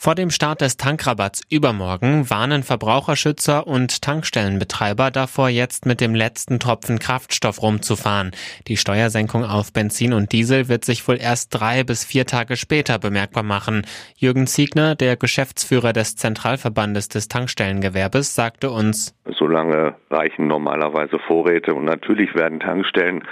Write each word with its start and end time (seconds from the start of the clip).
Vor 0.00 0.14
dem 0.14 0.30
Start 0.30 0.60
des 0.60 0.76
Tankrabatts 0.76 1.42
übermorgen 1.50 2.30
warnen 2.30 2.62
Verbraucherschützer 2.62 3.66
und 3.66 4.00
Tankstellenbetreiber 4.00 5.10
davor, 5.10 5.48
jetzt 5.48 5.86
mit 5.86 6.00
dem 6.00 6.14
letzten 6.14 6.60
Tropfen 6.60 7.00
Kraftstoff 7.00 7.60
rumzufahren. 7.60 8.30
Die 8.68 8.76
Steuersenkung 8.76 9.44
auf 9.44 9.72
Benzin 9.72 10.12
und 10.12 10.30
Diesel 10.30 10.68
wird 10.68 10.84
sich 10.84 11.08
wohl 11.08 11.16
erst 11.20 11.48
drei 11.52 11.82
bis 11.82 12.04
vier 12.04 12.26
Tage 12.26 12.56
später 12.56 13.00
bemerkbar 13.00 13.42
machen. 13.42 13.82
Jürgen 14.14 14.46
Ziegner, 14.46 14.94
der 14.94 15.16
Geschäftsführer 15.16 15.92
des 15.92 16.14
Zentralverbandes 16.14 17.08
des 17.08 17.26
Tankstellengewerbes, 17.26 18.36
sagte 18.36 18.70
uns, 18.70 19.16
Solange 19.36 19.96
reichen 20.10 20.46
normalerweise 20.46 21.18
Vorräte 21.26 21.74
und 21.74 21.86
natürlich 21.86 22.36
werden 22.36 22.60
Tankstellen 22.60 23.24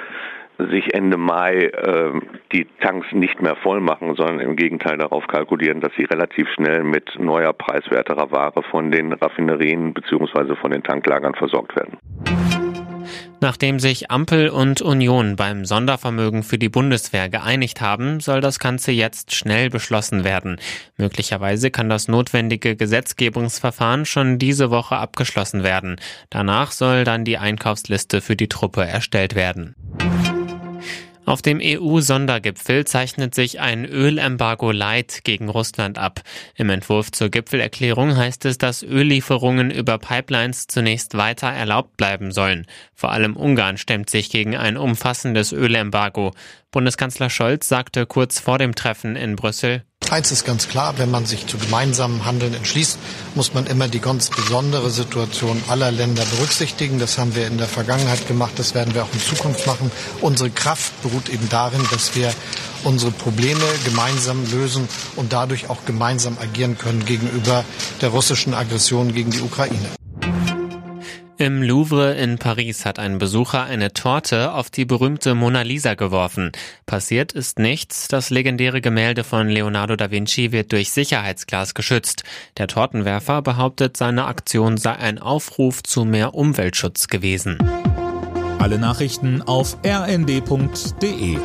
sich 0.58 0.94
Ende 0.94 1.16
Mai 1.16 1.66
äh, 1.66 2.12
die 2.52 2.66
Tanks 2.80 3.06
nicht 3.12 3.40
mehr 3.42 3.56
voll 3.56 3.80
machen, 3.80 4.14
sondern 4.16 4.40
im 4.40 4.56
Gegenteil 4.56 4.98
darauf 4.98 5.26
kalkulieren, 5.26 5.80
dass 5.80 5.92
sie 5.96 6.04
relativ 6.04 6.48
schnell 6.54 6.82
mit 6.82 7.18
neuer 7.18 7.52
preiswerterer 7.52 8.30
Ware 8.30 8.62
von 8.70 8.90
den 8.90 9.12
Raffinerien 9.12 9.92
bzw. 9.92 10.56
von 10.56 10.70
den 10.70 10.82
Tanklagern 10.82 11.34
versorgt 11.34 11.76
werden. 11.76 11.98
Nachdem 13.40 13.78
sich 13.78 14.10
Ampel 14.10 14.48
und 14.48 14.80
Union 14.80 15.36
beim 15.36 15.66
Sondervermögen 15.66 16.42
für 16.42 16.58
die 16.58 16.70
Bundeswehr 16.70 17.28
geeinigt 17.28 17.80
haben, 17.80 18.20
soll 18.20 18.40
das 18.40 18.58
Ganze 18.58 18.92
jetzt 18.92 19.34
schnell 19.34 19.68
beschlossen 19.68 20.24
werden. 20.24 20.58
Möglicherweise 20.96 21.70
kann 21.70 21.90
das 21.90 22.08
notwendige 22.08 22.76
Gesetzgebungsverfahren 22.76 24.06
schon 24.06 24.38
diese 24.38 24.70
Woche 24.70 24.96
abgeschlossen 24.96 25.62
werden. 25.62 25.96
Danach 26.30 26.72
soll 26.72 27.04
dann 27.04 27.24
die 27.24 27.38
Einkaufsliste 27.38 28.20
für 28.20 28.36
die 28.36 28.48
Truppe 28.48 28.84
erstellt 28.84 29.34
werden. 29.34 29.74
Auf 31.26 31.42
dem 31.42 31.58
EU-Sondergipfel 31.60 32.84
zeichnet 32.86 33.34
sich 33.34 33.58
ein 33.58 33.84
Ölembargo 33.84 34.70
Light 34.70 35.24
gegen 35.24 35.48
Russland 35.48 35.98
ab. 35.98 36.20
Im 36.54 36.70
Entwurf 36.70 37.10
zur 37.10 37.30
Gipfelerklärung 37.30 38.16
heißt 38.16 38.44
es, 38.44 38.58
dass 38.58 38.84
Öllieferungen 38.84 39.72
über 39.72 39.98
Pipelines 39.98 40.68
zunächst 40.68 41.16
weiter 41.16 41.48
erlaubt 41.48 41.96
bleiben 41.96 42.30
sollen. 42.30 42.64
Vor 42.94 43.10
allem 43.10 43.36
Ungarn 43.36 43.76
stemmt 43.76 44.08
sich 44.08 44.30
gegen 44.30 44.56
ein 44.56 44.76
umfassendes 44.76 45.50
Ölembargo. 45.50 46.32
Bundeskanzler 46.70 47.28
Scholz 47.28 47.68
sagte 47.68 48.06
kurz 48.06 48.38
vor 48.38 48.58
dem 48.58 48.76
Treffen 48.76 49.16
in 49.16 49.34
Brüssel, 49.34 49.82
Eins 50.10 50.30
ist 50.30 50.44
ganz 50.44 50.68
klar, 50.68 50.98
wenn 50.98 51.10
man 51.10 51.26
sich 51.26 51.46
zu 51.48 51.58
gemeinsamen 51.58 52.24
Handeln 52.24 52.54
entschließt, 52.54 52.98
muss 53.34 53.54
man 53.54 53.66
immer 53.66 53.88
die 53.88 53.98
ganz 53.98 54.30
besondere 54.30 54.88
Situation 54.90 55.60
aller 55.68 55.90
Länder 55.90 56.24
berücksichtigen. 56.24 57.00
Das 57.00 57.18
haben 57.18 57.34
wir 57.34 57.46
in 57.46 57.58
der 57.58 57.66
Vergangenheit 57.66 58.28
gemacht, 58.28 58.52
das 58.56 58.74
werden 58.74 58.94
wir 58.94 59.02
auch 59.02 59.12
in 59.12 59.20
Zukunft 59.20 59.66
machen. 59.66 59.90
Unsere 60.20 60.50
Kraft 60.50 61.02
beruht 61.02 61.28
eben 61.28 61.48
darin, 61.48 61.84
dass 61.90 62.14
wir 62.14 62.32
unsere 62.84 63.10
Probleme 63.10 63.64
gemeinsam 63.84 64.48
lösen 64.52 64.88
und 65.16 65.32
dadurch 65.32 65.70
auch 65.70 65.84
gemeinsam 65.86 66.38
agieren 66.40 66.78
können 66.78 67.04
gegenüber 67.04 67.64
der 68.00 68.10
russischen 68.10 68.54
Aggression 68.54 69.12
gegen 69.12 69.32
die 69.32 69.40
Ukraine. 69.40 70.05
Im 71.46 71.62
Louvre 71.62 72.14
in 72.14 72.38
Paris 72.38 72.84
hat 72.84 72.98
ein 72.98 73.18
Besucher 73.18 73.62
eine 73.62 73.92
Torte 73.92 74.52
auf 74.52 74.68
die 74.68 74.84
berühmte 74.84 75.36
Mona 75.36 75.62
Lisa 75.62 75.94
geworfen. 75.94 76.50
Passiert 76.86 77.30
ist 77.30 77.60
nichts. 77.60 78.08
Das 78.08 78.30
legendäre 78.30 78.80
Gemälde 78.80 79.22
von 79.22 79.48
Leonardo 79.48 79.94
da 79.94 80.10
Vinci 80.10 80.50
wird 80.50 80.72
durch 80.72 80.90
Sicherheitsglas 80.90 81.74
geschützt. 81.74 82.24
Der 82.58 82.66
Tortenwerfer 82.66 83.42
behauptet, 83.42 83.96
seine 83.96 84.24
Aktion 84.24 84.76
sei 84.76 84.96
ein 84.96 85.20
Aufruf 85.20 85.84
zu 85.84 86.04
mehr 86.04 86.34
Umweltschutz 86.34 87.06
gewesen. 87.06 87.58
Alle 88.58 88.80
Nachrichten 88.80 89.40
auf 89.40 89.76
rnd.de 89.86 91.38